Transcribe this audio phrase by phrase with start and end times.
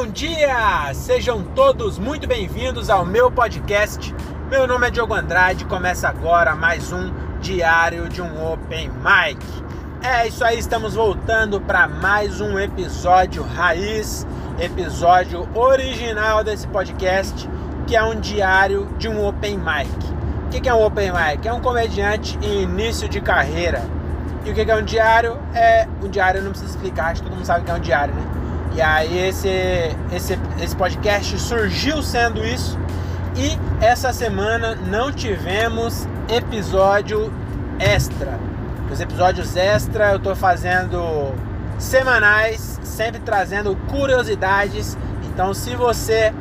[0.00, 0.94] bom dia!
[0.94, 4.14] Sejam todos muito bem-vindos ao meu podcast.
[4.48, 9.44] Meu nome é Diogo Andrade, começa agora mais um diário de um Open Mic.
[10.02, 14.26] É isso aí, estamos voltando para mais um episódio raiz,
[14.58, 17.46] episódio original desse podcast,
[17.86, 19.90] que é um diário de um Open Mic.
[20.46, 21.46] O que é um Open Mic?
[21.46, 23.82] É um comediante em início de carreira.
[24.46, 25.38] E o que é um diário?
[25.54, 27.80] É um diário, não precisa explicar, acho que todo mundo sabe o que é um
[27.80, 28.29] diário, né?
[28.72, 29.48] E aí esse,
[30.12, 32.78] esse, esse podcast surgiu sendo isso.
[33.36, 37.32] E essa semana não tivemos episódio
[37.78, 38.38] extra.
[38.90, 41.32] Os episódios extra eu estou fazendo
[41.78, 44.96] semanais, sempre trazendo curiosidades.
[45.24, 46.32] Então se você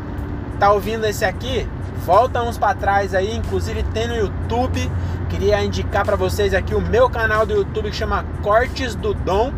[0.59, 1.67] tá ouvindo esse aqui,
[2.05, 4.91] volta uns para trás aí, inclusive tem no YouTube.
[5.29, 9.54] Queria indicar para vocês aqui o meu canal do YouTube que chama Cortes do Dom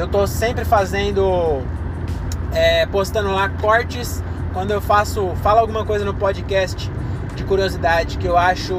[0.00, 1.60] eu tô sempre fazendo,
[2.52, 4.22] é, postando lá cortes
[4.54, 6.90] quando eu faço, falo alguma coisa no podcast
[7.36, 8.74] de curiosidade que eu acho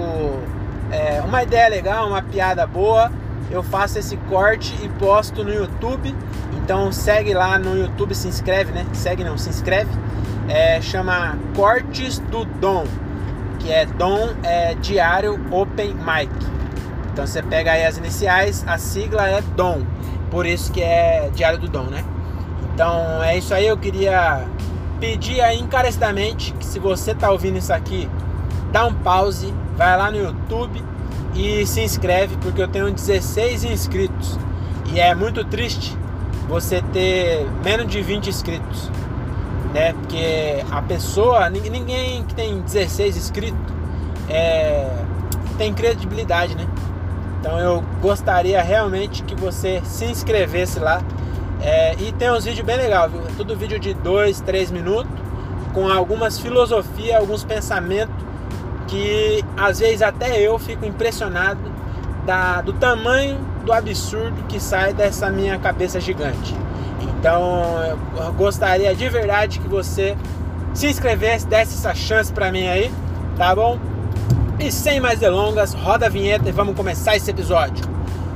[0.92, 3.11] é, uma ideia legal, uma piada boa,
[3.52, 6.16] eu faço esse corte e posto no YouTube.
[6.58, 8.83] Então segue lá no YouTube, se inscreve, né?
[8.92, 9.92] Segue não, se inscreve.
[10.49, 12.86] É, chama Cortes do Dom,
[13.59, 16.31] que é Dom é Diário Open Mic.
[17.14, 19.83] Então você pega aí as iniciais, a sigla é Dom.
[20.32, 22.04] Por isso que é Diário do Dom, né?
[22.74, 24.48] Então é isso aí, eu queria
[25.00, 28.10] pedir aí encarecidamente que se você tá ouvindo isso aqui,
[28.72, 30.82] dá um pause, vai lá no YouTube
[31.36, 34.40] e se inscreve, porque eu tenho 16 inscritos.
[34.94, 35.98] E é muito triste
[36.48, 38.90] você ter menos de 20 inscritos,
[39.73, 39.94] né?
[39.94, 43.60] Porque a pessoa, ninguém que tem 16 inscritos
[44.30, 44.90] é,
[45.58, 46.68] tem credibilidade, né?
[47.42, 51.02] Então eu gostaria realmente que você se inscrevesse lá.
[51.59, 53.22] É, e tem uns vídeos bem legais, viu?
[53.22, 55.11] É tudo vídeo de 2, 3 minutos,
[55.73, 58.14] com algumas filosofias, alguns pensamentos
[58.88, 61.60] que às vezes até eu fico impressionado
[62.26, 66.55] da, do tamanho do absurdo que sai dessa minha cabeça gigante.
[67.02, 70.16] Então eu gostaria de verdade que você
[70.73, 72.92] se inscrevesse, desse essa chance para mim aí,
[73.36, 73.80] tá bom?
[74.64, 77.83] E sem mais delongas, roda a vinheta e vamos começar esse episódio.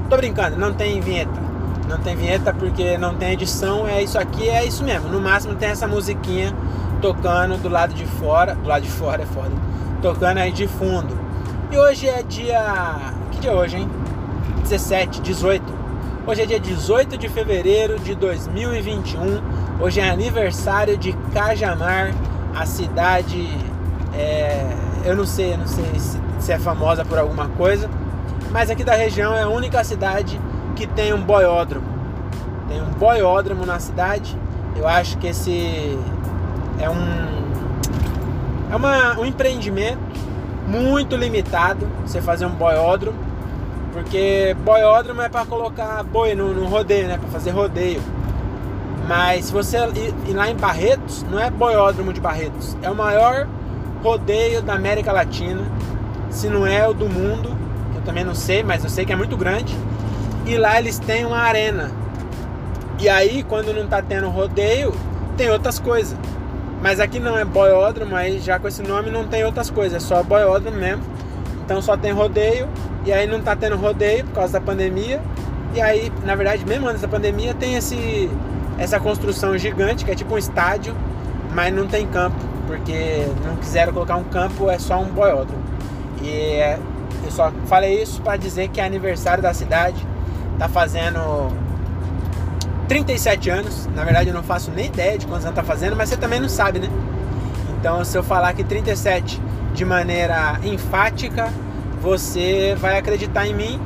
[0.10, 1.40] Tô brincando, não tem vinheta.
[1.88, 5.08] Não tem vinheta porque não tem edição, é isso aqui, é isso mesmo.
[5.08, 6.52] No máximo tem essa musiquinha
[7.00, 9.52] tocando do lado de fora, do lado de fora é foda,
[10.02, 11.16] tocando aí de fundo.
[11.72, 13.14] E hoje é dia.
[13.32, 13.90] Que dia é hoje, hein?
[14.64, 15.64] 17, 18.
[16.26, 19.44] Hoje é dia 18 de fevereiro de 2021.
[19.80, 22.16] Hoje é aniversário de Cajamar,
[22.56, 23.48] a cidade.
[24.12, 27.90] É, eu não sei, não sei se, se é famosa por alguma coisa,
[28.52, 30.40] mas aqui da região é a única cidade
[30.76, 31.86] que tem um boiódromo.
[32.68, 34.36] Tem um boiódromo na cidade.
[34.76, 35.98] Eu acho que esse
[36.80, 37.36] é um
[38.72, 40.00] é uma, um empreendimento
[40.68, 43.18] muito limitado você fazer um boiódromo,
[43.94, 48.02] porque boiódromo é para colocar boi no, no rodeio, né, para fazer rodeio.
[49.08, 49.78] Mas se você
[50.28, 53.48] ir lá em Barretos, não é boiódromo de Barretos, é o maior
[54.06, 55.64] rodeio da América Latina,
[56.30, 57.58] se não é o do mundo,
[57.96, 59.76] eu também não sei, mas eu sei que é muito grande.
[60.46, 61.90] E lá eles têm uma arena.
[63.00, 64.94] E aí, quando não tá tendo rodeio,
[65.36, 66.16] tem outras coisas.
[66.84, 70.06] Mas aqui não é boiódromo, aí já com esse nome não tem outras coisas, é
[70.06, 71.02] só boiódromo mesmo.
[71.66, 72.70] Então só tem rodeio,
[73.08, 75.20] e aí não tá tendo rodeio por causa da pandemia.
[75.74, 78.30] E aí, na verdade, mesmo antes da pandemia, tem esse,
[78.78, 80.96] essa construção gigante, que é tipo um estádio,
[81.56, 85.64] mas não tem campo porque não quiseram colocar um campo, é só um boiódromo.
[86.22, 86.80] E é,
[87.24, 90.06] eu só falei isso para dizer que é aniversário da cidade,
[90.58, 91.52] tá fazendo
[92.88, 93.88] 37 anos.
[93.96, 96.40] Na verdade, eu não faço nem ideia de quantos anos tá fazendo, mas você também
[96.40, 96.90] não sabe, né?
[97.80, 99.42] Então, se eu falar que 37
[99.74, 101.52] de maneira enfática,
[102.02, 103.80] você vai acreditar em mim.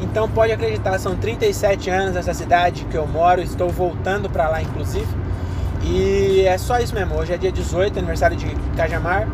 [0.00, 4.60] Então, pode acreditar, são 37 anos essa cidade que eu moro, estou voltando para lá,
[4.60, 5.06] inclusive.
[5.88, 7.14] E é só isso mesmo.
[7.14, 8.46] Hoje é dia 18, aniversário de
[8.76, 9.28] Cajamar.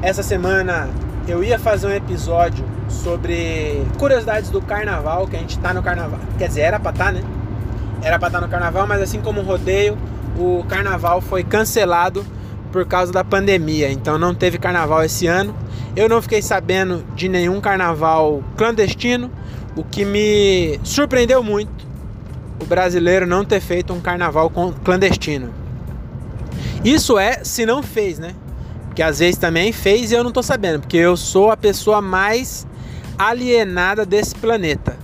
[0.00, 0.88] Essa semana
[1.26, 6.18] eu ia fazer um episódio sobre curiosidades do carnaval, que a gente tá no carnaval.
[6.38, 7.22] Quer dizer, era pra tá, né?
[8.02, 9.98] Era pra estar tá no carnaval, mas assim como o rodeio,
[10.38, 12.24] o carnaval foi cancelado
[12.72, 13.90] por causa da pandemia.
[13.90, 15.54] Então não teve carnaval esse ano.
[15.94, 19.30] Eu não fiquei sabendo de nenhum carnaval clandestino,
[19.76, 21.88] o que me surpreendeu muito
[22.60, 24.50] o brasileiro não ter feito um carnaval
[24.84, 25.52] clandestino.
[26.84, 28.34] Isso é se não fez, né?
[28.86, 32.00] Porque às vezes também fez e eu não tô sabendo, porque eu sou a pessoa
[32.00, 32.66] mais
[33.18, 34.96] alienada desse planeta.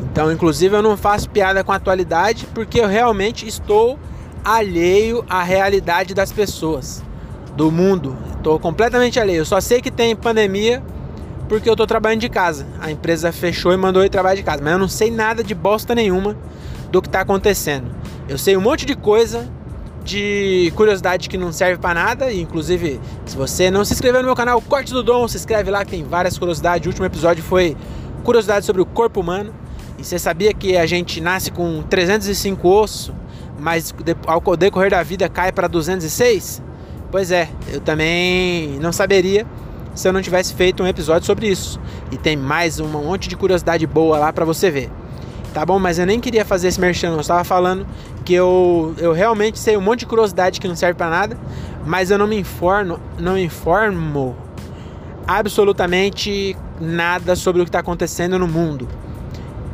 [0.00, 3.98] Então, inclusive, eu não faço piada com a atualidade porque eu realmente estou
[4.44, 7.02] alheio à realidade das pessoas,
[7.56, 8.16] do mundo.
[8.42, 9.38] Tô completamente alheio.
[9.38, 10.82] Eu só sei que tem pandemia
[11.48, 12.66] porque eu tô trabalhando de casa.
[12.80, 15.54] A empresa fechou e mandou eu trabalhar de casa, mas eu não sei nada de
[15.54, 16.36] bosta nenhuma
[16.90, 17.90] do que tá acontecendo.
[18.28, 19.48] Eu sei um monte de coisa
[20.02, 22.32] de curiosidade que não serve para nada.
[22.32, 25.84] Inclusive, se você não se inscreveu no meu canal Corte do Dom, se inscreve lá
[25.84, 26.86] que tem várias curiosidades.
[26.86, 27.76] O último episódio foi
[28.22, 29.52] curiosidade sobre o corpo humano.
[29.98, 33.12] E você sabia que a gente nasce com 305 ossos,
[33.58, 33.94] mas
[34.26, 36.62] ao decorrer da vida cai para 206?
[37.10, 39.46] Pois é, eu também não saberia
[39.94, 41.78] se eu não tivesse feito um episódio sobre isso.
[42.10, 44.90] E tem mais um monte de curiosidade boa lá para você ver.
[45.52, 45.78] Tá bom?
[45.78, 47.86] Mas eu nem queria fazer esse merchan, eu estava falando
[48.24, 51.36] que eu, eu realmente sei um monte de curiosidade que não serve para nada,
[51.84, 54.34] mas eu não me informo, não informo
[55.26, 58.88] absolutamente nada sobre o que está acontecendo no mundo.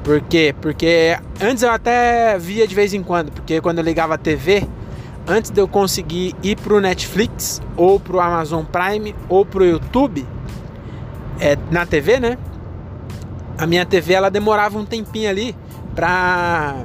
[0.03, 0.55] Por quê?
[0.61, 4.67] Porque antes eu até via de vez em quando, porque quando eu ligava a TV,
[5.27, 10.27] antes de eu conseguir ir pro Netflix, ou pro Amazon Prime, ou pro YouTube,
[11.39, 12.39] é, na TV, né?
[13.57, 15.55] A minha TV ela demorava um tempinho ali
[15.99, 16.77] pra,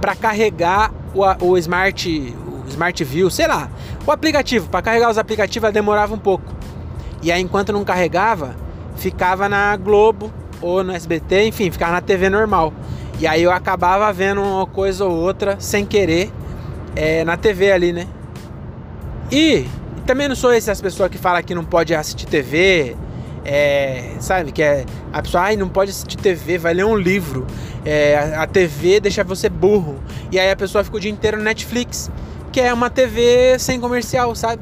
[0.00, 2.34] pra carregar o, o Smart
[2.64, 3.68] o Smart View, sei lá,
[4.06, 4.66] o aplicativo.
[4.70, 6.54] Para carregar os aplicativos demorava um pouco.
[7.22, 8.56] E aí enquanto não carregava,
[8.96, 10.32] ficava na Globo
[10.62, 12.72] ou no SBT, enfim, ficava na TV normal.
[13.20, 16.32] E aí eu acabava vendo uma coisa ou outra sem querer
[16.94, 18.06] é, na TV ali, né?
[19.30, 19.66] E
[20.06, 22.96] também não sou esse as pessoas que falam que não pode assistir TV,
[23.46, 24.50] é, sabe?
[24.50, 27.46] Que é a pessoa, ai, não pode assistir TV, vai ler um livro.
[27.84, 29.98] É, a TV deixa você burro.
[30.32, 32.10] E aí a pessoa fica o dia inteiro no Netflix,
[32.52, 34.60] que é uma TV sem comercial, sabe?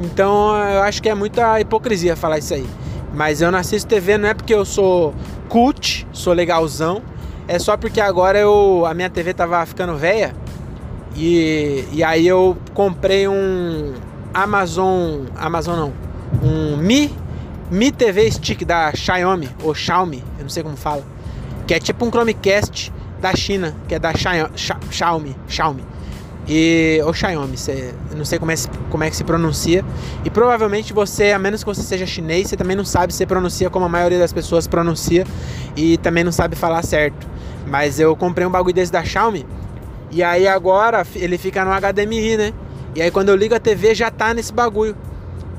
[0.00, 2.66] Então eu acho que é muita hipocrisia falar isso aí.
[3.14, 5.14] Mas eu não assisto TV não é porque eu sou
[5.48, 7.02] cult, sou legalzão.
[7.46, 10.34] É só porque agora eu a minha TV tava ficando velha
[11.16, 13.94] e, e aí eu comprei um
[14.34, 15.26] Amazon.
[15.36, 15.92] Amazon não.
[16.42, 17.12] Um Mi,
[17.70, 21.04] Mi TV Stick da Xiaomi, ou Xiaomi, eu não sei como fala.
[21.66, 25.36] Que é tipo um Chromecast da China, que é da Xiaomi.
[25.48, 25.84] Xiaomi.
[26.48, 28.54] E, ou Xiaomi, você, não sei como é,
[28.88, 29.84] como é que se pronuncia.
[30.24, 33.68] E provavelmente você, a menos que você seja chinês, você também não sabe se pronuncia
[33.68, 35.26] como a maioria das pessoas pronuncia.
[35.76, 37.26] E também não sabe falar certo.
[37.66, 39.44] Mas eu comprei um bagulho desse da Xiaomi
[40.10, 42.52] e aí agora ele fica no HDMI, né?
[42.94, 44.96] E aí quando eu ligo a TV já tá nesse bagulho.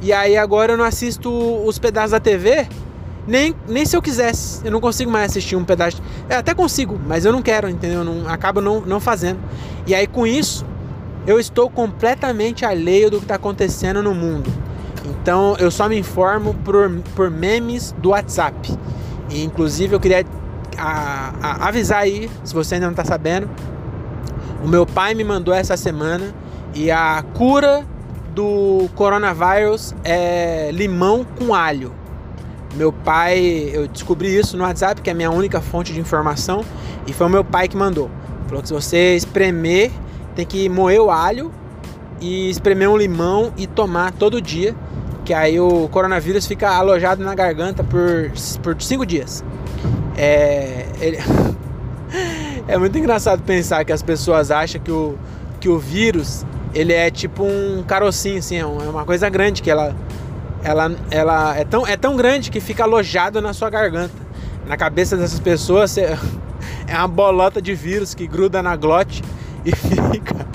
[0.02, 1.30] E aí agora eu não assisto
[1.66, 2.68] os pedaços da TV,
[3.28, 4.66] nem, nem se eu quisesse.
[4.66, 6.02] Eu não consigo mais assistir um pedaço.
[6.30, 8.00] Eu até consigo, mas eu não quero, entendeu?
[8.00, 9.40] Eu não, acabo não, não fazendo.
[9.86, 10.66] E aí com isso,
[11.28, 14.52] eu estou completamente alheio do que está acontecendo no mundo.
[15.06, 18.78] Então eu só me informo por, por memes do WhatsApp.
[19.30, 20.26] E inclusive eu queria
[20.78, 23.50] a, a, avisar aí, se você ainda não está sabendo,
[24.64, 26.34] o meu pai me mandou essa semana
[26.74, 27.86] e a cura
[28.34, 31.94] do coronavírus é limão com alho.
[32.76, 36.64] Meu pai, eu descobri isso no WhatsApp, que é a minha única fonte de informação,
[37.08, 38.10] e foi o meu pai que mandou.
[38.48, 39.92] Falou que se você espremer,
[40.36, 41.52] tem que moer o alho
[42.22, 44.76] e espremer um limão e tomar todo dia,
[45.26, 49.44] que aí o coronavírus fica alojado na garganta por, por cinco dias.
[50.18, 51.18] É, ele...
[52.68, 55.18] É muito engraçado pensar que as pessoas acham que o,
[55.60, 59.70] que o vírus ele é tipo um carocinho, assim, é, é uma coisa grande que
[59.70, 59.96] ela,
[60.64, 64.14] ela, ela é, tão, é tão grande que fica alojado na sua garganta.
[64.68, 66.18] Na cabeça dessas pessoas é
[66.90, 69.24] uma bolota de vírus que gruda na glote
[69.66, 70.48] e fica.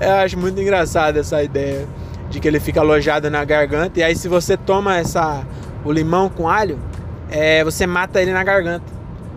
[0.00, 1.86] Eu acho muito engraçado essa ideia
[2.30, 3.98] de que ele fica alojado na garganta.
[3.98, 5.44] E aí, se você toma essa,
[5.84, 6.78] o limão com alho,
[7.30, 8.84] é, você mata ele na garganta.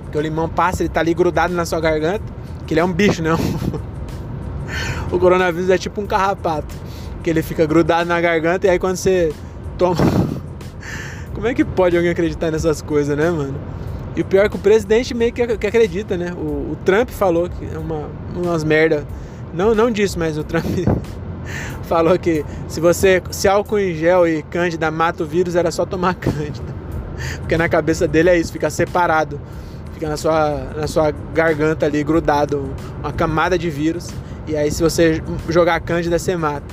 [0.03, 2.23] Porque o limão passa, ele tá ali grudado na sua garganta,
[2.67, 3.37] que ele é um bicho, não.
[5.11, 6.73] o coronavírus é tipo um carrapato,
[7.23, 9.33] que ele fica grudado na garganta e aí quando você
[9.77, 9.97] toma.
[11.33, 13.55] Como é que pode alguém acreditar nessas coisas, né, mano?
[14.15, 16.33] E o pior é que o presidente meio que, acredita, né?
[16.33, 19.05] O, o, Trump falou que é uma, umas merda.
[19.53, 20.65] Não, não disso, mas o Trump
[21.83, 25.85] falou que se você se álcool em gel e cândida mata o vírus, era só
[25.85, 26.75] tomar cândida.
[27.37, 29.39] Porque na cabeça dele é isso, fica separado
[29.99, 34.07] fica na sua, na sua garganta ali grudado uma camada de vírus.
[34.49, 36.65] E aí se você jogar cândida, você mata.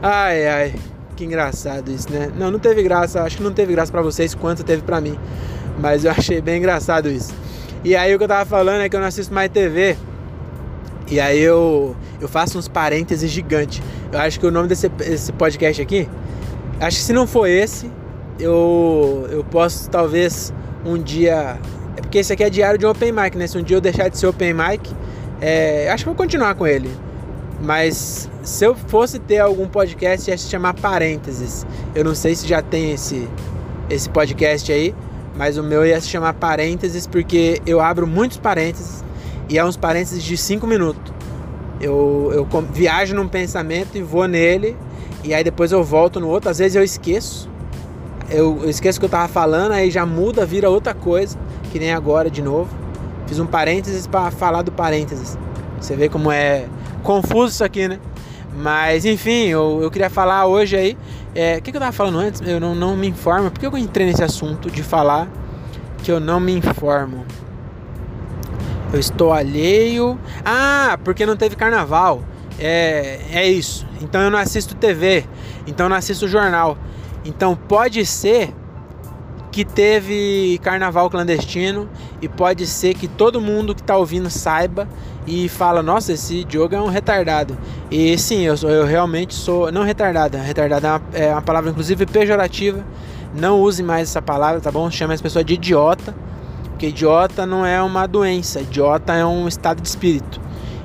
[0.00, 0.74] Ai, ai,
[1.16, 2.30] que engraçado isso, né?
[2.36, 5.18] Não, não teve graça, acho que não teve graça para vocês quanto teve para mim.
[5.80, 7.34] Mas eu achei bem engraçado isso.
[7.82, 9.96] E aí o que eu tava falando é que eu não assisto mais TV.
[11.10, 13.82] E aí eu, eu faço uns parênteses gigantes.
[14.12, 16.08] Eu acho que o nome desse, desse podcast aqui,
[16.80, 17.90] acho que se não for esse,
[18.38, 20.54] eu, eu posso talvez
[20.84, 21.58] um dia
[21.96, 23.48] é porque esse aqui é diário de open mic, né?
[23.48, 24.94] Se um dia eu deixar de ser open mic,
[25.40, 26.88] é, acho que vou continuar com ele.
[27.60, 31.66] Mas se eu fosse ter algum podcast, ia se chamar Parênteses.
[31.94, 33.28] Eu não sei se já tem esse,
[33.88, 34.94] esse podcast aí,
[35.36, 39.04] mas o meu ia se chamar Parênteses porque eu abro muitos parênteses
[39.48, 41.12] e é uns parênteses de 5 minutos.
[41.80, 44.76] Eu, eu viajo num pensamento e vou nele,
[45.22, 46.50] e aí depois eu volto no outro.
[46.50, 47.48] Às vezes eu esqueço,
[48.30, 51.38] eu, eu esqueço o que eu tava falando, aí já muda, vira outra coisa,
[51.70, 52.68] que nem agora de novo.
[53.26, 55.36] Fiz um parênteses para falar do parênteses.
[55.80, 56.66] Você vê como é
[57.06, 58.00] confuso isso aqui, né?
[58.54, 60.98] Mas enfim, eu, eu queria falar hoje aí.
[61.34, 62.40] É, o que, que eu tava falando antes?
[62.44, 63.50] Eu não, não me informo.
[63.50, 65.28] Por que eu entrei nesse assunto de falar
[66.02, 67.24] que eu não me informo?
[68.92, 70.18] Eu estou alheio.
[70.44, 72.22] Ah, porque não teve carnaval.
[72.58, 73.86] É, é isso.
[74.00, 75.24] Então eu não assisto TV.
[75.66, 76.76] Então eu não assisto jornal.
[77.24, 78.54] Então pode ser
[79.56, 81.88] que teve carnaval clandestino
[82.20, 84.86] e pode ser que todo mundo que está ouvindo saiba
[85.26, 87.56] e fala: Nossa, esse Diogo é um retardado.
[87.90, 89.72] E sim, eu, sou, eu realmente sou.
[89.72, 92.84] Não retardada, retardada é uma, é uma palavra inclusive pejorativa.
[93.34, 94.90] Não use mais essa palavra, tá bom?
[94.90, 96.14] Chame as pessoas de idiota,
[96.68, 100.38] porque idiota não é uma doença, idiota é um estado de espírito.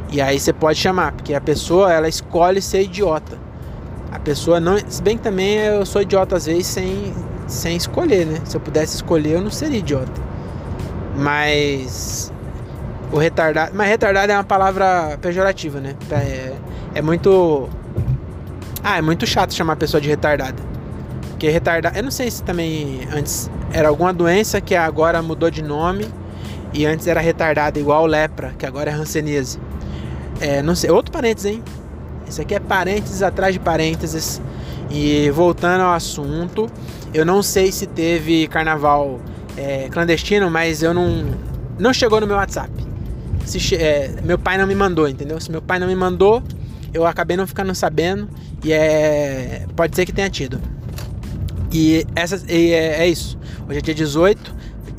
[0.10, 3.38] E aí você pode chamar, porque a pessoa ela escolhe ser idiota.
[4.14, 4.78] A pessoa não.
[4.88, 7.14] Se bem que também eu sou idiota às vezes sem
[7.52, 8.40] sem escolher, né?
[8.46, 10.22] Se eu pudesse escolher, eu não seria idiota.
[11.16, 12.32] Mas
[13.12, 15.96] o retardado, mas retardado é uma palavra pejorativa, né?
[16.12, 16.54] É,
[16.96, 17.70] é muito
[18.84, 20.62] Ah, é muito chato chamar a pessoa de retardada.
[21.30, 25.62] Porque retardado, eu não sei se também antes era alguma doença que agora mudou de
[25.62, 26.06] nome
[26.74, 29.60] e antes era retardada igual lepra, que agora é hanseníase.
[30.40, 31.64] É, não sei, outro parênteses, hein?
[32.28, 34.42] Isso aqui é parênteses atrás de parênteses.
[34.94, 36.70] E voltando ao assunto,
[37.14, 39.20] eu não sei se teve carnaval
[39.58, 41.26] é, clandestino, mas eu não.
[41.80, 42.72] Não chegou no meu WhatsApp.
[43.46, 45.40] Se, é, meu pai não me mandou, entendeu?
[45.40, 46.44] Se meu pai não me mandou,
[46.94, 48.30] eu acabei não ficando sabendo.
[48.64, 49.66] E é.
[49.76, 50.60] Pode ser que tenha tido.
[51.72, 53.38] E, essa, e é, é isso.
[53.68, 54.54] Hoje é dia 18,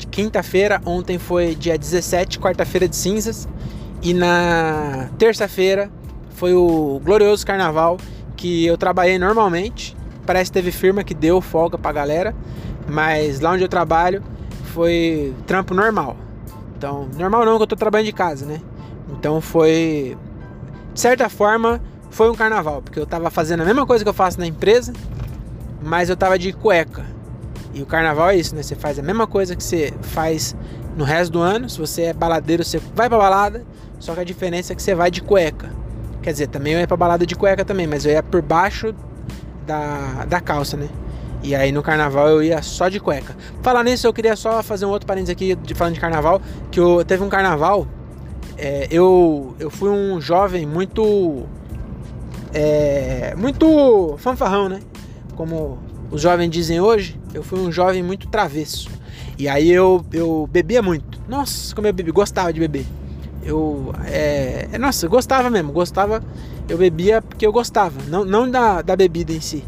[0.09, 0.81] quinta-feira.
[0.85, 3.47] Ontem foi dia 17, quarta-feira de cinzas.
[4.01, 5.89] E na terça-feira
[6.31, 7.97] foi o glorioso carnaval
[8.43, 9.95] que eu trabalhei normalmente
[10.25, 12.33] Parece que teve firma que deu folga pra galera,
[12.87, 14.23] mas lá onde eu trabalho
[14.73, 16.15] foi trampo normal.
[16.77, 18.61] Então, normal não, que eu tô trabalhando de casa, né?
[19.09, 20.17] Então foi.
[20.93, 24.13] De certa forma, foi um carnaval, porque eu tava fazendo a mesma coisa que eu
[24.13, 24.93] faço na empresa,
[25.81, 27.05] mas eu tava de cueca.
[27.73, 28.63] E o carnaval é isso, né?
[28.63, 30.55] Você faz a mesma coisa que você faz
[30.95, 31.69] no resto do ano.
[31.69, 33.65] Se você é baladeiro, você vai pra balada,
[33.99, 35.69] só que a diferença é que você vai de cueca.
[36.23, 38.95] Quer dizer, também eu ia pra balada de cueca também, mas eu ia por baixo
[39.67, 40.87] da, da calça, né?
[41.43, 43.35] E aí no carnaval eu ia só de cueca.
[43.61, 46.79] Falar nisso, eu queria só fazer um outro parênteses aqui de falando de carnaval, que
[46.79, 47.85] eu teve um carnaval,
[48.57, 51.43] é, eu eu fui um jovem muito
[52.53, 54.79] é, muito fanfarrão, né?
[55.35, 55.77] Como
[56.09, 58.89] os jovens dizem hoje, eu fui um jovem muito travesso.
[59.37, 61.21] E aí eu, eu bebia muito.
[61.27, 62.85] Nossa, como eu bebi, gostava de beber.
[63.45, 66.23] Eu, é, nossa, gostava mesmo, gostava
[66.67, 68.01] eu bebia porque eu gostava.
[68.07, 69.63] Não, não da, da bebida em si,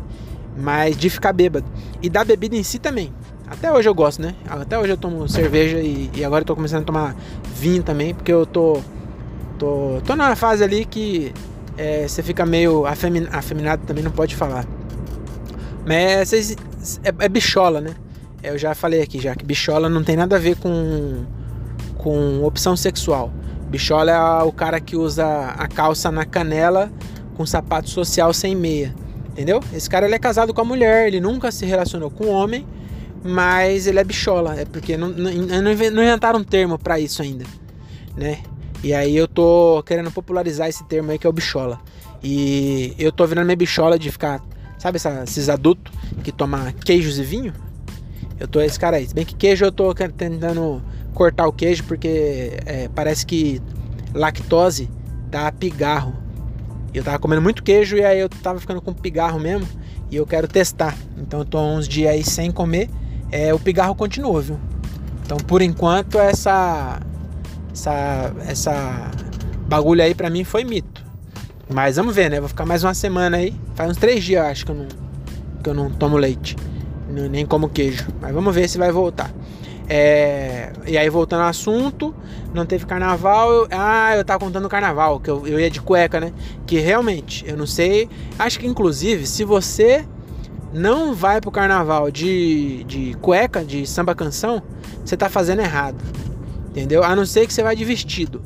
[0.57, 1.65] mas de ficar bêbado.
[2.01, 3.13] E da bebida em si também.
[3.47, 4.35] Até hoje eu gosto, né?
[4.47, 7.15] Até hoje eu tomo cerveja e, e agora eu tô começando a tomar
[7.55, 8.81] vinho também, porque eu tô.
[9.59, 11.31] tô, tô numa fase ali que
[11.77, 14.65] é, você fica meio afemin, afeminado também, não pode falar.
[15.85, 16.39] Mas é,
[17.03, 17.91] é, é bichola, né?
[18.41, 21.23] Eu já falei aqui já que bichola não tem nada a ver com,
[21.97, 23.31] com opção sexual.
[23.75, 26.89] Bichola é o cara que usa a calça na canela
[27.35, 28.95] com sapato social sem meia.
[29.31, 29.59] Entendeu?
[29.73, 32.65] Esse cara ele é casado com a mulher, ele nunca se relacionou com homem,
[33.21, 34.55] mas ele é bichola.
[34.57, 35.29] É porque não, não,
[35.61, 37.43] não inventaram um termo para isso ainda,
[38.15, 38.39] né?
[38.81, 41.81] E aí eu tô querendo popularizar esse termo aí que é o bichola.
[42.23, 44.41] E eu tô virando minha bichola de ficar,
[44.77, 45.91] sabe essa, esses adultos
[46.23, 47.53] que tomam queijos e vinho?
[48.39, 49.05] Eu tô esse cara aí.
[49.05, 50.81] Se bem que queijo eu tô tentando
[51.15, 53.61] cortar o queijo porque é, parece que
[54.13, 54.89] lactose
[55.31, 56.13] dá pigarro.
[56.93, 59.67] Eu tava comendo muito queijo e aí eu tava ficando com pigarro mesmo
[60.11, 60.95] e eu quero testar.
[61.17, 62.89] Então eu tô uns dias aí sem comer,
[63.31, 64.59] é, o pigarro continua, viu?
[65.25, 67.01] Então por enquanto essa
[67.73, 69.11] essa essa
[69.67, 71.03] bagulho aí para mim foi mito.
[71.73, 72.39] Mas vamos ver, né?
[72.39, 73.55] Vou ficar mais uma semana aí.
[73.73, 74.87] Faz uns três dias acho que eu não
[75.63, 76.55] que eu não tomo leite,
[77.09, 78.05] nem como queijo.
[78.21, 79.31] Mas vamos ver se vai voltar.
[79.87, 82.13] É, e aí voltando ao assunto,
[82.53, 83.51] não teve carnaval.
[83.51, 86.33] Eu, ah, eu tava contando o carnaval, que eu, eu ia de cueca, né?
[86.65, 88.09] Que realmente, eu não sei.
[88.37, 90.05] Acho que inclusive, se você
[90.73, 94.61] não vai pro carnaval de, de cueca, de samba canção,
[95.03, 95.97] você tá fazendo errado.
[96.69, 97.03] Entendeu?
[97.03, 98.41] A não ser que você vai de vestido.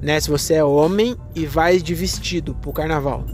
[0.00, 0.18] né?
[0.20, 3.24] Se você é homem e vai de vestido pro carnaval.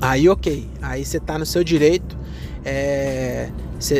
[0.00, 2.18] Aí ok, aí você tá no seu direito.
[2.64, 3.48] É,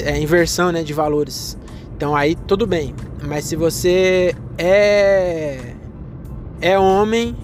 [0.04, 1.56] é inversão né, de valores.
[1.96, 2.94] Então aí tudo bem.
[3.22, 5.74] Mas se você é
[6.60, 7.36] é homem,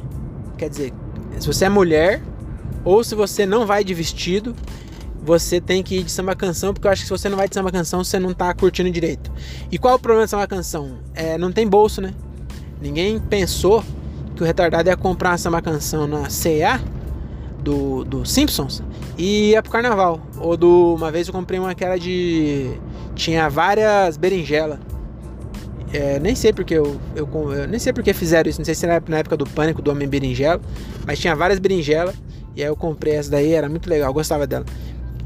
[0.56, 0.92] quer dizer,
[1.38, 2.22] se você é mulher
[2.84, 4.54] ou se você não vai de vestido,
[5.22, 7.48] você tem que ir de samba canção, porque eu acho que se você não vai
[7.48, 9.30] de samba canção, você não tá curtindo direito.
[9.70, 10.98] E qual é o problema de samba canção?
[11.14, 12.14] É, não tem bolso, né?
[12.80, 13.84] Ninguém pensou
[14.34, 16.80] que o retardado ia comprar uma samba canção na CA
[17.62, 18.82] do, do Simpsons
[19.18, 20.20] e ia pro carnaval.
[20.38, 20.94] Ou do.
[20.94, 22.70] Uma vez eu comprei uma que era de.
[23.20, 24.78] Tinha várias berinjelas.
[25.92, 28.86] É, nem sei porque eu, eu, eu, nem sei porque fizeram isso, não sei se
[28.86, 30.58] era na época do pânico do homem berinjela,
[31.04, 32.14] mas tinha várias berinjelas
[32.56, 34.64] e aí eu comprei essa daí, era muito legal, gostava dela.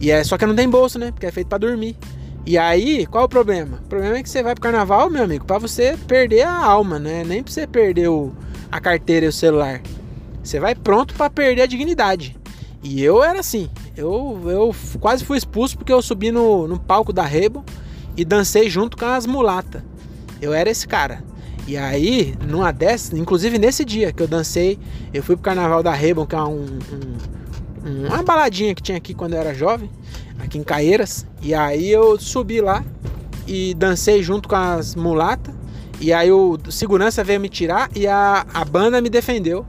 [0.00, 1.12] E é só que não tem bolso, né?
[1.12, 1.96] Porque é feito para dormir.
[2.44, 3.78] E aí, qual o problema?
[3.84, 6.98] O problema é que você vai pro carnaval, meu amigo, para você perder a alma,
[6.98, 7.22] né?
[7.24, 8.32] Nem pra você perder o,
[8.72, 9.80] a carteira e o celular.
[10.42, 12.36] Você vai pronto para perder a dignidade.
[12.82, 13.70] E eu era assim.
[13.96, 17.64] Eu, eu quase fui expulso porque eu subi no, no palco da Rebo
[18.16, 19.82] e dancei junto com as mulatas.
[20.40, 21.22] Eu era esse cara.
[21.66, 24.78] E aí, numa dessas, inclusive nesse dia que eu dancei,
[25.12, 26.78] eu fui pro carnaval da Rebo, que é um,
[27.84, 29.90] um, uma baladinha que tinha aqui quando eu era jovem,
[30.38, 31.26] aqui em Caeiras.
[31.40, 32.84] E aí eu subi lá
[33.46, 35.54] e dancei junto com as mulatas.
[36.00, 39.64] E aí o segurança veio me tirar e a, a banda me defendeu.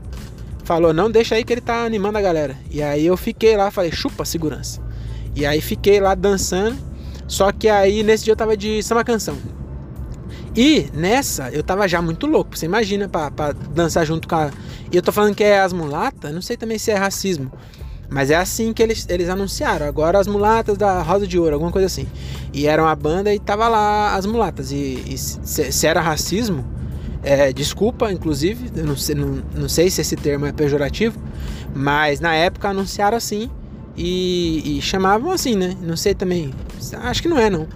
[0.64, 2.56] Falou, não, deixa aí que ele tá animando a galera.
[2.70, 4.82] E aí eu fiquei lá, falei, chupa segurança.
[5.34, 6.76] E aí fiquei lá dançando.
[7.28, 9.36] Só que aí nesse dia eu tava de samba canção.
[10.56, 12.56] E nessa eu tava já muito louco.
[12.56, 14.50] Você imagina pra, pra dançar junto com a.
[14.90, 17.52] E eu tô falando que é as mulatas, não sei também se é racismo.
[18.08, 19.86] Mas é assim que eles, eles anunciaram.
[19.86, 22.06] Agora as mulatas da Rosa de Ouro, alguma coisa assim.
[22.52, 24.70] E era uma banda e tava lá as mulatas.
[24.70, 26.64] E, e se, se, era racismo,
[27.22, 31.18] é, desculpa, inclusive, não sei, não, não sei se esse termo é pejorativo,
[31.74, 33.50] mas na época anunciaram assim
[33.96, 35.76] e, e chamavam assim, né?
[35.82, 36.52] Não sei também.
[37.02, 37.66] Acho que não é, não.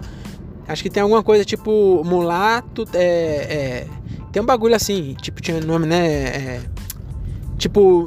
[0.67, 2.85] Acho que tem alguma coisa tipo mulato.
[2.93, 3.87] É, é,
[4.31, 6.07] tem um bagulho assim, tipo, tinha nome, né?
[6.07, 6.61] É,
[7.57, 8.05] tipo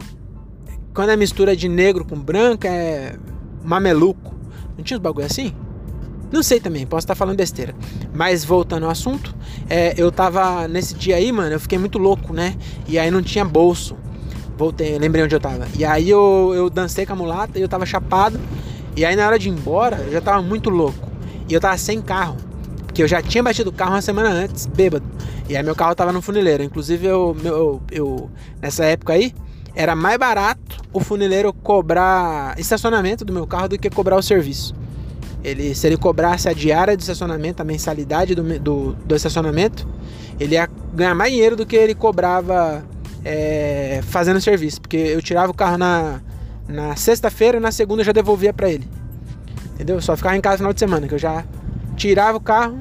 [0.94, 3.16] quando é mistura de negro com branco é
[3.64, 4.32] mameluco.
[4.76, 5.52] Não tinha uns bagulho assim?
[6.30, 7.74] Não sei também, posso estar falando besteira.
[8.12, 9.34] Mas voltando ao assunto,
[9.68, 12.56] é, eu tava nesse dia aí, mano, eu fiquei muito louco, né?
[12.88, 13.96] E aí não tinha bolso.
[14.56, 15.66] Voltei, lembrei onde eu tava.
[15.76, 18.38] E aí eu, eu dancei com a mulata e eu tava chapado.
[18.96, 21.08] E aí na hora de ir embora, eu já tava muito louco.
[21.48, 22.36] E eu tava sem carro.
[22.86, 25.04] Porque eu já tinha batido o carro uma semana antes, bêbado.
[25.48, 26.62] E aí meu carro tava no funileiro.
[26.62, 28.30] Inclusive eu, eu, eu
[28.62, 29.34] nessa época aí,
[29.74, 34.74] era mais barato o funileiro cobrar estacionamento do meu carro do que cobrar o serviço.
[35.42, 39.86] Ele, se ele cobrasse a diária de estacionamento, a mensalidade do, do, do estacionamento,
[40.38, 42.84] ele ia ganhar mais dinheiro do que ele cobrava
[43.24, 44.80] é, fazendo serviço.
[44.80, 46.20] Porque eu tirava o carro na,
[46.68, 48.86] na sexta-feira e na segunda eu já devolvia para ele.
[49.74, 50.00] Entendeu?
[50.00, 51.44] Só ficava em casa no final de semana, que eu já
[51.96, 52.78] tirava o carro.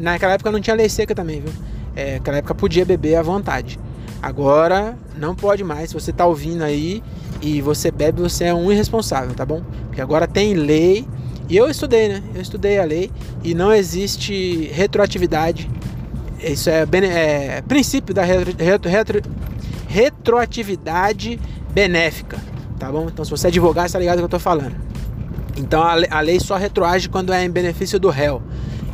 [0.00, 1.52] Naquela época não tinha lei seca também, viu?
[1.94, 3.78] É, naquela época podia beber à vontade.
[4.22, 5.90] Agora não pode mais.
[5.90, 7.02] Se você tá ouvindo aí
[7.40, 9.62] e você bebe, você é um irresponsável, tá bom?
[9.86, 11.06] Porque agora tem lei.
[11.48, 12.22] E eu estudei, né?
[12.34, 13.10] Eu estudei a lei
[13.42, 15.68] e não existe retroatividade.
[16.40, 19.22] Isso é, é princípio da retro, retro,
[19.92, 21.38] retroatividade
[21.70, 22.38] benéfica,
[22.78, 23.08] tá bom?
[23.12, 24.74] Então, se você é advogado, você tá ligado do que eu tô falando.
[25.54, 28.42] Então, a, a lei só retroage quando é em benefício do réu.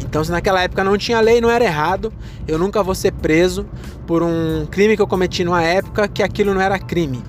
[0.03, 2.13] Então, se naquela época não tinha lei, não era errado,
[2.49, 3.65] eu nunca vou ser preso
[4.09, 7.23] por um crime que eu cometi numa época que aquilo não era crime.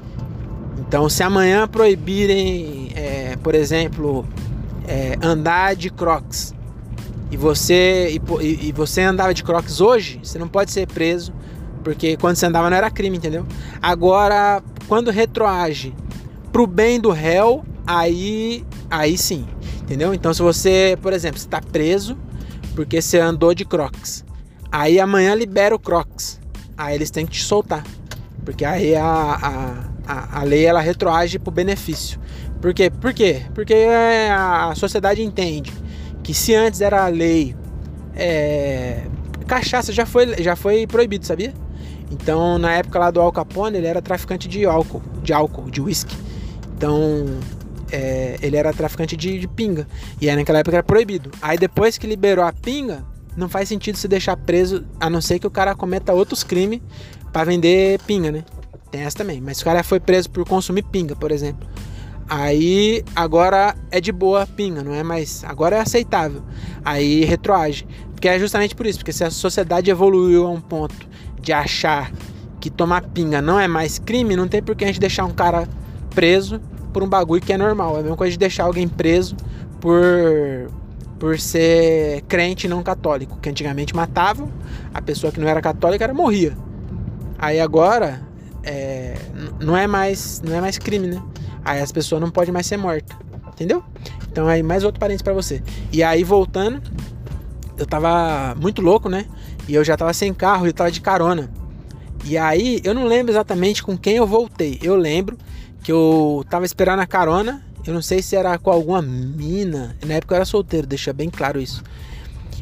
[0.80, 4.26] Então, se amanhã proibirem, é, por exemplo,
[4.88, 6.56] é, andar de crocs
[7.30, 11.32] e você e, e, você andava de crocs hoje, você não pode ser preso
[11.84, 13.46] porque quando você andava não era crime, entendeu?
[13.82, 15.96] Agora, quando retroage
[16.52, 19.46] pro bem do réu, aí aí sim,
[19.82, 20.14] entendeu?
[20.14, 22.18] Então, se você, por exemplo, está preso
[22.76, 24.24] porque você andou de Crocs.
[24.72, 26.40] Aí amanhã libera o Crocs.
[26.78, 27.84] Aí eles têm que te soltar.
[28.46, 29.74] Porque aí a, a,
[30.08, 32.20] a, a lei ela retroage pro benefício.
[32.62, 32.90] Por quê?
[32.90, 33.42] Por quê?
[33.54, 33.76] Porque
[34.32, 35.74] a sociedade entende
[36.24, 37.56] que se antes era lei,
[38.16, 39.04] é,
[39.48, 41.54] cachaça já foi, já foi proibido, sabia?
[42.12, 45.80] Então, na época lá do Al Capone, ele era traficante de álcool, de álcool, de
[45.80, 46.16] whisky.
[46.76, 47.26] Então,
[47.92, 49.88] é, ele era traficante de, de, pinga.
[50.20, 51.32] E aí naquela época era proibido.
[51.42, 53.04] Aí depois que liberou a pinga,
[53.36, 56.82] não faz sentido se deixar preso, a não ser que o cara cometa outros crimes
[57.32, 58.44] para vender pinga, né?
[58.92, 59.40] Tem essa também.
[59.40, 61.68] Mas o cara foi preso por consumir pinga, por exemplo.
[62.28, 65.44] Aí agora é de boa pinga, não é mais.
[65.44, 66.44] Agora é aceitável.
[66.84, 67.88] Aí retroage.
[68.12, 71.08] Porque é justamente por isso, porque se a sociedade evoluiu a um ponto
[71.42, 72.12] de achar
[72.60, 75.32] que tomar pinga não é mais crime, não tem por que a gente deixar um
[75.32, 75.68] cara
[76.14, 76.60] preso
[76.92, 77.96] por um bagulho que é normal.
[77.96, 79.36] É a mesma coisa de deixar alguém preso
[79.80, 80.70] por
[81.18, 84.50] por ser crente não católico, que antigamente matavam,
[84.94, 86.58] a pessoa que não era católica era morria.
[87.38, 88.22] Aí agora
[88.64, 89.18] é,
[89.60, 91.22] não é mais não é mais crime, né?
[91.64, 93.18] Aí as pessoas não podem mais ser mortas,
[93.50, 93.84] entendeu?
[94.32, 95.62] Então aí mais outro parênteses para você.
[95.92, 96.82] E aí voltando,
[97.78, 99.26] eu tava muito louco, né?
[99.70, 101.50] E eu já tava sem carro, eu tava de carona.
[102.26, 104.78] E aí eu não lembro exatamente com quem eu voltei.
[104.84, 105.38] Eu lembro
[105.82, 109.96] que eu tava esperando a carona eu não sei se era com alguma mina.
[110.06, 111.84] Na época eu era solteiro, deixa bem claro isso.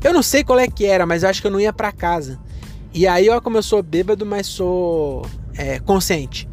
[0.04, 1.92] Eu não sei qual é que era, mas eu acho que eu não ia para
[1.92, 2.40] casa.
[2.94, 6.48] E aí, ó, como eu sou bêbado, mas sou é, consciente.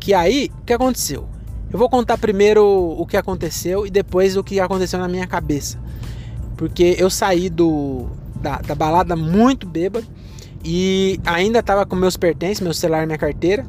[0.00, 1.28] Que aí, o que aconteceu?
[1.72, 5.78] Eu vou contar primeiro o que aconteceu e depois o que aconteceu na minha cabeça.
[6.56, 8.06] Porque eu saí do,
[8.44, 10.06] da, da balada muito bêbado
[10.62, 13.66] e ainda tava com meus pertences, meu celular e minha carteira.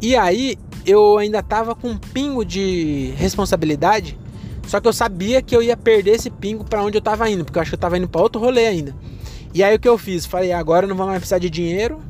[0.00, 4.18] E aí eu ainda tava com um pingo de responsabilidade,
[4.66, 7.44] só que eu sabia que eu ia perder esse pingo para onde eu tava indo,
[7.44, 8.94] porque eu acho que eu tava indo para outro rolê ainda.
[9.52, 10.24] E aí o que eu fiz?
[10.24, 12.00] Falei, agora eu não vou mais precisar de dinheiro,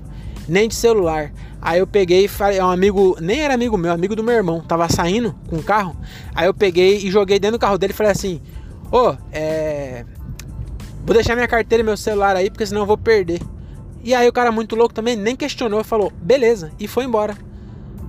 [0.48, 1.33] nem de celular.
[1.61, 4.61] Aí eu peguei e falei, um amigo, nem era amigo meu, amigo do meu irmão,
[4.61, 5.96] tava saindo com o carro.
[6.35, 8.40] Aí eu peguei e joguei dentro do carro dele e falei assim:
[8.92, 9.59] Ô, oh, é.
[11.04, 13.40] Vou deixar minha carteira e meu celular aí, porque senão eu vou perder.
[14.02, 17.36] E aí o cara muito louco também nem questionou, falou, beleza, e foi embora.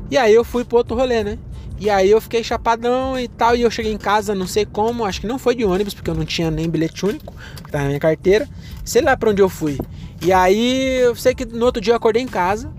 [0.09, 1.37] E aí eu fui pro outro rolê, né?
[1.79, 3.55] E aí eu fiquei chapadão e tal.
[3.55, 6.11] E eu cheguei em casa, não sei como, acho que não foi de ônibus, porque
[6.11, 8.47] eu não tinha nem bilhete único, que tá na minha carteira.
[8.85, 9.79] Sei lá pra onde eu fui.
[10.21, 12.71] E aí eu sei que no outro dia eu acordei em casa.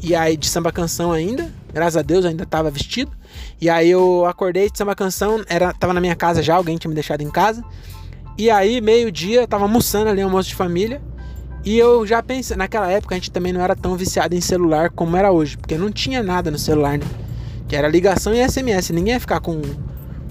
[0.00, 1.50] E aí de samba canção ainda.
[1.72, 3.10] Graças a Deus ainda tava vestido.
[3.60, 6.88] E aí eu acordei de samba canção, era, tava na minha casa já, alguém tinha
[6.88, 7.64] me deixado em casa.
[8.40, 11.02] E aí, meio-dia, tava almoçando ali, almoço de família.
[11.62, 14.88] E eu já pensei, naquela época a gente também não era tão viciado em celular
[14.88, 17.04] como era hoje, porque não tinha nada no celular, né?
[17.68, 18.92] Que era ligação e SMS.
[18.94, 19.60] Ninguém ia ficar com,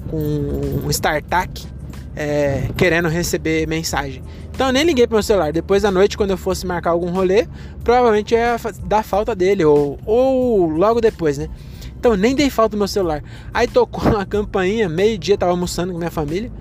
[0.10, 1.67] com um StarTAC
[2.15, 4.24] é, querendo receber mensagem.
[4.56, 5.54] Então eu nem liguei pro meu celular.
[5.54, 7.48] Depois da noite, quando eu fosse marcar algum rolê,
[7.84, 11.48] provavelmente ia dar falta dele, ou, ou logo depois, né?
[12.00, 13.24] Então nem dei falta do meu celular.
[13.54, 16.52] Aí tocou uma campainha, meio-dia, tava almoçando com minha família.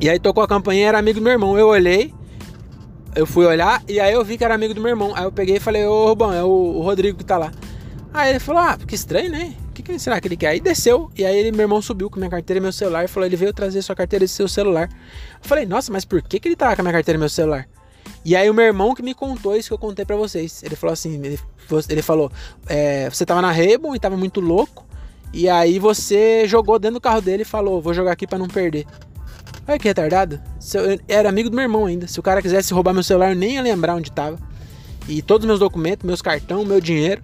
[0.00, 1.58] E aí tocou a campainha, era amigo do meu irmão.
[1.58, 2.14] Eu olhei,
[3.14, 5.12] eu fui olhar e aí eu vi que era amigo do meu irmão.
[5.14, 7.52] Aí eu peguei e falei, ô Rubão, é o, Rodrigo que tá lá.
[8.12, 9.54] Aí ele falou, ah, que estranho, né?
[9.68, 10.48] O que, que será que ele quer?
[10.48, 13.08] Aí desceu, e aí ele, meu irmão subiu com minha carteira e meu celular e
[13.08, 14.88] falou, ele veio trazer sua carteira e seu celular.
[14.90, 17.28] Eu falei, nossa, mas por que, que ele tá com a minha carteira e meu
[17.28, 17.68] celular?
[18.24, 20.62] E aí o meu irmão que me contou isso que eu contei para vocês.
[20.62, 21.38] Ele falou assim, ele,
[21.88, 22.32] ele falou,
[22.66, 24.86] é, você tava na Rebon e tava muito louco,
[25.32, 28.48] e aí você jogou dentro do carro dele e falou, vou jogar aqui para não
[28.48, 28.86] perder.
[29.70, 30.40] Olha que retardado.
[30.74, 32.08] Eu era amigo do meu irmão ainda.
[32.08, 34.36] Se o cara quisesse roubar meu celular, eu nem ia lembrar onde tava.
[35.08, 37.22] E todos os meus documentos, meus cartão, meu dinheiro.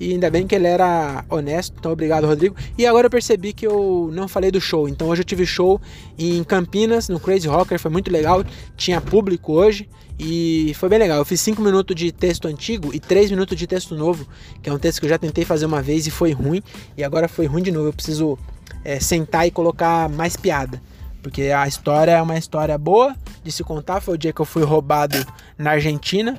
[0.00, 1.76] E ainda bem que ele era honesto.
[1.78, 2.56] Então, obrigado, Rodrigo.
[2.76, 4.88] E agora eu percebi que eu não falei do show.
[4.88, 5.80] Então, hoje eu tive show
[6.18, 7.78] em Campinas, no Crazy Rocker.
[7.78, 8.44] Foi muito legal.
[8.76, 9.88] Tinha público hoje.
[10.18, 11.18] E foi bem legal.
[11.18, 14.26] Eu fiz 5 minutos de texto antigo e 3 minutos de texto novo.
[14.60, 16.60] Que é um texto que eu já tentei fazer uma vez e foi ruim.
[16.96, 17.90] E agora foi ruim de novo.
[17.90, 18.36] Eu preciso
[18.84, 20.82] é, sentar e colocar mais piada.
[21.26, 23.12] Porque a história é uma história boa
[23.42, 24.00] de se contar.
[24.00, 25.26] Foi o dia que eu fui roubado
[25.58, 26.38] na Argentina.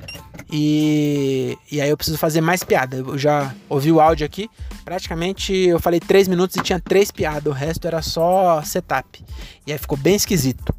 [0.50, 2.96] E, e aí eu preciso fazer mais piada.
[2.96, 4.48] Eu já ouvi o áudio aqui.
[4.86, 7.52] Praticamente eu falei 3 minutos e tinha 3 piadas.
[7.52, 9.22] O resto era só setup.
[9.66, 10.74] E aí ficou bem esquisito.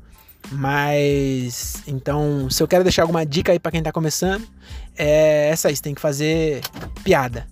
[0.52, 4.43] Mas então, se eu quero deixar alguma dica aí para quem tá começando,
[4.98, 6.62] é essa aí, você tem que fazer
[7.04, 7.45] piada,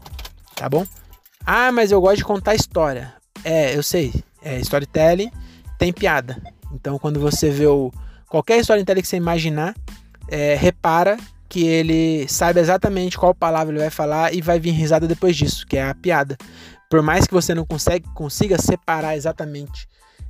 [0.56, 0.88] tá bom?
[1.46, 3.14] Ah, mas eu gosto de contar história.
[3.44, 5.32] É, eu sei, é storytelling
[5.78, 6.42] tem piada.
[6.72, 7.92] Então, quando você vê o,
[8.28, 9.76] qualquer storytelling que você imaginar,
[10.30, 11.18] é, repara
[11.50, 15.66] que ele sabe exatamente qual palavra ele vai falar e vai vir risada depois disso,
[15.66, 16.38] que é a piada.
[16.90, 19.88] Por mais que você não consegue, consiga separar exatamente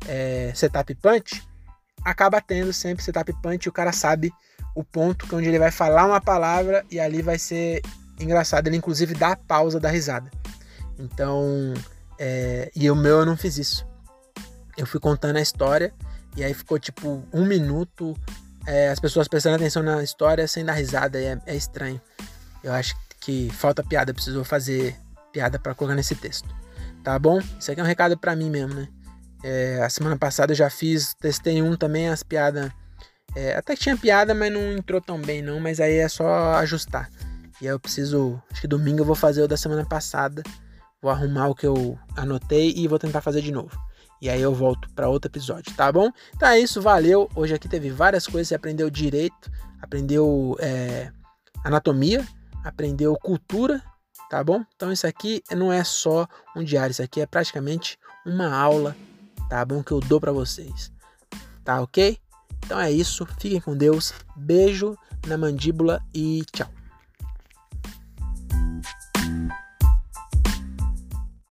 [0.07, 1.43] é, setup punch,
[2.03, 4.31] acaba tendo sempre setup punch e o cara sabe
[4.75, 7.81] o ponto que onde ele vai falar uma palavra e ali vai ser
[8.19, 8.67] engraçado.
[8.67, 10.29] Ele inclusive dá a pausa da risada.
[10.99, 11.73] Então,
[12.19, 13.88] é, e o meu eu não fiz isso
[14.77, 15.93] eu fui contando a história
[16.35, 18.15] e aí ficou tipo um minuto
[18.67, 22.01] é, as pessoas prestando atenção na história sem dar risada, é, é estranho.
[22.61, 24.93] Eu acho que falta piada, precisou fazer
[25.31, 26.53] piada para colocar nesse texto.
[27.01, 27.39] Tá bom?
[27.57, 28.89] Isso aqui é um recado para mim mesmo, né?
[29.41, 32.69] É, a semana passada eu já fiz, testei um também, as piadas.
[33.33, 35.61] É, até que tinha piada, mas não entrou tão bem, não.
[35.61, 37.09] Mas aí é só ajustar.
[37.61, 38.41] E aí eu preciso.
[38.51, 40.43] Acho que domingo eu vou fazer o da semana passada.
[41.01, 43.79] Vou arrumar o que eu anotei e vou tentar fazer de novo.
[44.21, 46.10] E aí eu volto para outro episódio, tá bom?
[46.36, 47.30] Então é isso, valeu.
[47.36, 49.51] Hoje aqui teve várias coisas, você aprendeu direito,
[49.82, 51.12] aprendeu é,
[51.63, 52.27] anatomia,
[52.63, 53.82] aprendeu cultura,
[54.30, 54.63] tá bom?
[54.75, 58.95] Então isso aqui não é só um diário, isso aqui é praticamente uma aula,
[59.49, 59.84] tá bom?
[59.84, 60.91] Que eu dou para vocês,
[61.63, 62.17] tá ok?
[62.65, 66.76] Então é isso, fiquem com Deus, beijo na mandíbula e tchau.